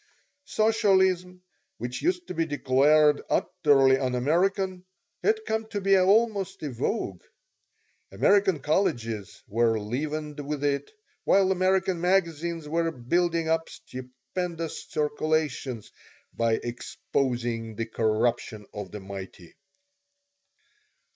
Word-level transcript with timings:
Socialism, 0.47 1.43
which 1.77 2.01
used 2.01 2.25
to 2.27 2.33
be 2.33 2.47
declared 2.47 3.21
utterly 3.29 3.99
un 3.99 4.15
American, 4.15 4.83
had 5.21 5.45
come 5.45 5.67
to 5.67 5.79
be 5.79 5.95
almost 5.95 6.63
a 6.63 6.71
vogue. 6.71 7.21
American 8.11 8.61
colleges 8.61 9.43
were 9.47 9.79
leavened 9.79 10.39
with 10.39 10.63
it, 10.63 10.89
while 11.23 11.51
American 11.51 12.01
magazines 12.01 12.67
were 12.67 12.89
building 12.91 13.47
up 13.47 13.69
stupendous 13.69 14.85
circulations 14.89 15.91
by 16.33 16.53
exposing 16.53 17.75
the 17.75 17.85
corruption 17.85 18.65
of 18.73 18.89
the 18.89 18.99
mighty. 18.99 19.53